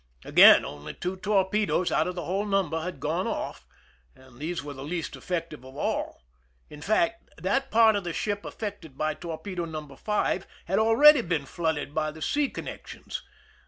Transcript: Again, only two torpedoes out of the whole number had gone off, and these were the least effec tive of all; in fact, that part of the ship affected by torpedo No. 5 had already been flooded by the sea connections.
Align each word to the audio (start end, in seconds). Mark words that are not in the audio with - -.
Again, 0.25 0.65
only 0.65 0.95
two 0.95 1.15
torpedoes 1.17 1.91
out 1.91 2.07
of 2.07 2.15
the 2.15 2.25
whole 2.25 2.47
number 2.47 2.81
had 2.81 2.99
gone 2.99 3.27
off, 3.27 3.67
and 4.15 4.39
these 4.39 4.63
were 4.63 4.73
the 4.73 4.83
least 4.83 5.13
effec 5.13 5.49
tive 5.51 5.63
of 5.63 5.75
all; 5.77 6.23
in 6.71 6.81
fact, 6.81 7.29
that 7.37 7.69
part 7.69 7.95
of 7.95 8.03
the 8.03 8.11
ship 8.11 8.43
affected 8.43 8.97
by 8.97 9.13
torpedo 9.13 9.63
No. 9.65 9.87
5 9.95 10.47
had 10.65 10.79
already 10.79 11.21
been 11.21 11.45
flooded 11.45 11.93
by 11.93 12.09
the 12.09 12.19
sea 12.23 12.49
connections. 12.49 13.21